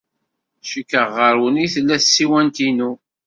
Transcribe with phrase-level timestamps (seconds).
[0.69, 2.91] Cikkeɣ ɣer-wen ay tella tsiwant-inu.